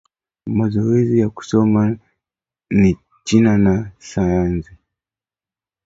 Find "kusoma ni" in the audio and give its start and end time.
1.29-2.97